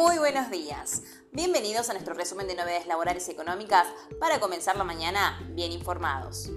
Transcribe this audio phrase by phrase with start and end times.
[0.00, 1.02] Muy buenos días.
[1.30, 3.86] Bienvenidos a nuestro resumen de novedades laborales y económicas
[4.18, 6.50] para comenzar la mañana bien informados.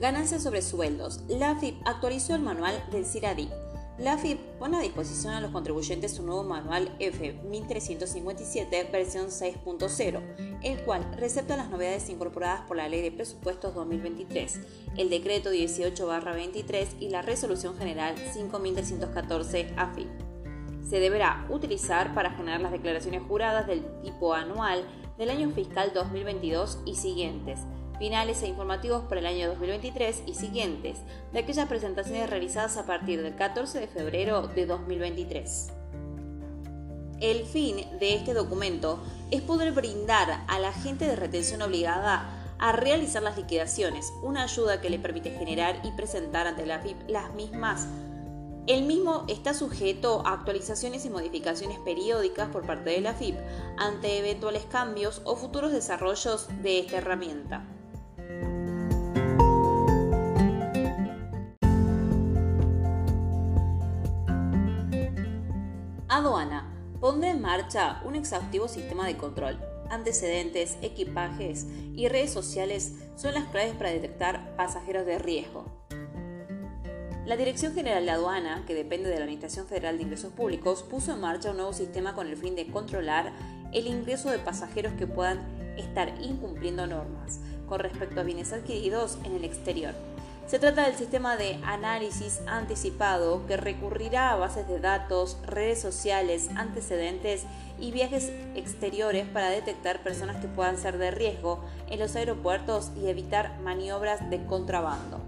[0.00, 1.20] Ganancias sobre sueldos.
[1.28, 3.50] La AFIP actualizó el manual del CIRADI
[3.98, 10.80] la AFIP pone a disposición a los contribuyentes su nuevo manual F1357 versión 6.0, el
[10.82, 14.60] cual recepta las novedades incorporadas por la Ley de Presupuestos 2023,
[14.96, 20.08] el Decreto 18-23 y la Resolución General 5314 AFIP.
[20.88, 24.84] Se deberá utilizar para generar las declaraciones juradas del tipo anual
[25.18, 27.58] del año fiscal 2022 y siguientes
[28.02, 30.98] finales e informativos para el año 2023 y siguientes,
[31.32, 35.81] de aquellas presentaciones realizadas a partir del 14 de febrero de 2023.
[37.22, 38.98] El fin de este documento
[39.30, 44.80] es poder brindar a la gente de retención obligada a realizar las liquidaciones, una ayuda
[44.80, 47.86] que le permite generar y presentar ante la FIP las mismas.
[48.66, 53.36] El mismo está sujeto a actualizaciones y modificaciones periódicas por parte de la FIP
[53.78, 57.64] ante eventuales cambios o futuros desarrollos de esta herramienta.
[66.08, 66.71] Aduana
[67.02, 69.58] pondrá en marcha un exhaustivo sistema de control.
[69.90, 71.66] Antecedentes, equipajes
[71.96, 75.64] y redes sociales son las claves para detectar pasajeros de riesgo.
[77.26, 81.12] La Dirección General de Aduana, que depende de la Administración Federal de Ingresos Públicos, puso
[81.12, 83.32] en marcha un nuevo sistema con el fin de controlar
[83.72, 85.40] el ingreso de pasajeros que puedan
[85.76, 89.94] estar incumpliendo normas con respecto a bienes adquiridos en el exterior.
[90.46, 96.50] Se trata del sistema de análisis anticipado que recurrirá a bases de datos, redes sociales,
[96.56, 97.44] antecedentes
[97.78, 103.06] y viajes exteriores para detectar personas que puedan ser de riesgo en los aeropuertos y
[103.06, 105.20] evitar maniobras de contrabando.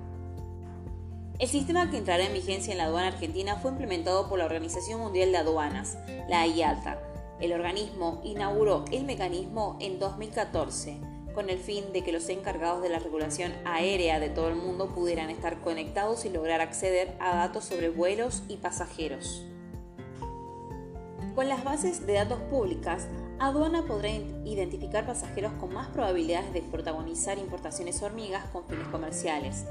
[1.39, 5.01] El sistema que entrará en vigencia en la aduana argentina fue implementado por la Organización
[5.01, 5.97] Mundial de Aduanas,
[6.29, 6.99] la IATA.
[7.41, 12.89] El organismo inauguró el mecanismo en 2014 con el fin de que los encargados de
[12.89, 17.65] la regulación aérea de todo el mundo pudieran estar conectados y lograr acceder a datos
[17.65, 19.45] sobre vuelos y pasajeros.
[21.35, 23.09] Con las bases de datos públicas,
[23.41, 29.65] aduana podrá identificar pasajeros con más probabilidades de protagonizar importaciones hormigas con fines comerciales.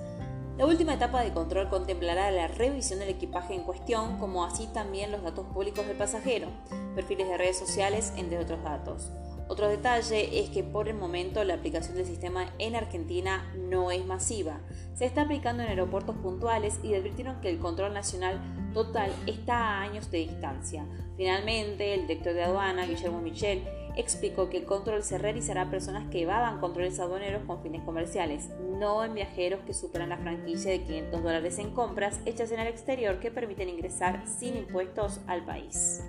[0.57, 5.12] La última etapa de control contemplará la revisión del equipaje en cuestión, como así también
[5.12, 6.50] los datos públicos del pasajero,
[6.96, 9.09] perfiles de redes sociales, entre otros datos.
[9.47, 14.05] Otro detalle es que por el momento la aplicación del sistema en Argentina no es
[14.05, 14.61] masiva.
[14.95, 18.41] Se está aplicando en aeropuertos puntuales y advirtieron que el control nacional
[18.73, 20.85] total está a años de distancia.
[21.17, 23.63] Finalmente, el director de aduana, Guillermo Michel,
[23.95, 28.49] explicó que el control se realizará a personas que evadan controles aduaneros con fines comerciales,
[28.79, 32.67] no en viajeros que superan la franquicia de 500 dólares en compras hechas en el
[32.67, 36.01] exterior que permiten ingresar sin impuestos al país.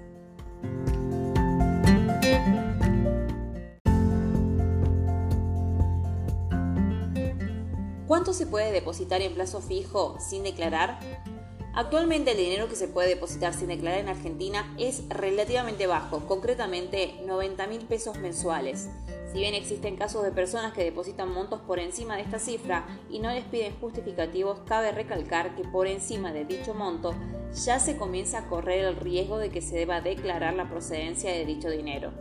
[8.06, 11.00] ¿Cuánto se puede depositar en plazo fijo sin declarar?
[11.72, 17.14] Actualmente el dinero que se puede depositar sin declarar en Argentina es relativamente bajo, concretamente
[17.24, 18.90] 90 mil pesos mensuales.
[19.32, 23.18] Si bien existen casos de personas que depositan montos por encima de esta cifra y
[23.18, 27.14] no les piden justificativos, cabe recalcar que por encima de dicho monto
[27.64, 31.44] ya se comienza a correr el riesgo de que se deba declarar la procedencia de
[31.46, 32.12] dicho dinero.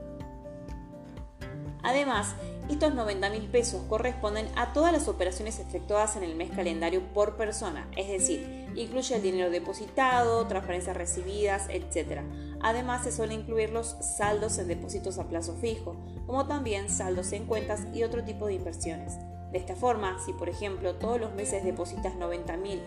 [1.84, 2.36] Además,
[2.74, 7.38] estos 90 mil pesos corresponden a todas las operaciones efectuadas en el mes calendario por
[7.38, 12.22] persona, es decir, incluye el dinero depositado, transferencias recibidas, etc.
[12.62, 15.96] Además, se suelen incluir los saldos en depósitos a plazo fijo,
[16.26, 19.18] como también saldos en cuentas y otro tipo de inversiones.
[19.52, 22.82] De esta forma, si por ejemplo todos los meses depositas 90 mil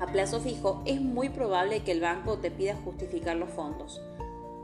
[0.00, 4.00] a plazo fijo, es muy probable que el banco te pida justificar los fondos.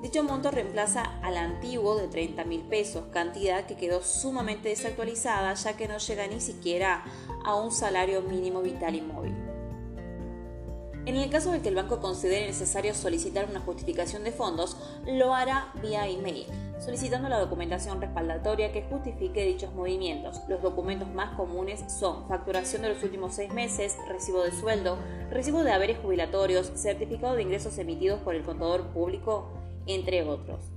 [0.02, 5.76] Dicho monto reemplaza al antiguo de 30 mil pesos, cantidad que quedó sumamente desactualizada ya
[5.76, 7.04] que no llega ni siquiera
[7.44, 9.34] a un salario mínimo vital y móvil.
[11.04, 14.76] En el caso de que el banco considere necesario solicitar una justificación de fondos,
[15.06, 16.46] lo hará vía email,
[16.78, 20.40] solicitando la documentación respaldatoria que justifique dichos movimientos.
[20.48, 24.98] Los documentos más comunes son facturación de los últimos seis meses, recibo de sueldo,
[25.30, 30.70] recibo de haberes jubilatorios, certificado de ingresos emitidos por el contador público, entre otros.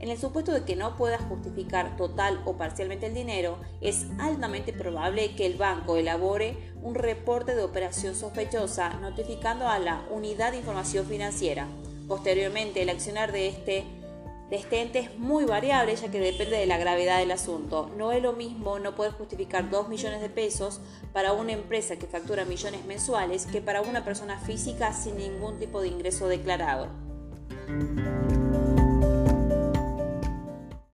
[0.00, 4.72] En el supuesto de que no pueda justificar total o parcialmente el dinero, es altamente
[4.72, 10.58] probable que el banco elabore un reporte de operación sospechosa notificando a la Unidad de
[10.58, 11.68] Información Financiera.
[12.06, 13.84] Posteriormente, el accionar de este
[14.50, 17.90] de este ente es muy variable ya que depende de la gravedad del asunto.
[17.96, 20.80] No es lo mismo no poder justificar 2 millones de pesos
[21.14, 25.80] para una empresa que factura millones mensuales que para una persona física sin ningún tipo
[25.80, 26.88] de ingreso declarado.